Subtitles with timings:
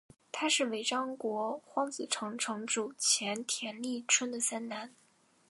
[0.31, 4.95] 他是尾张国荒子城城主前田利春的三男。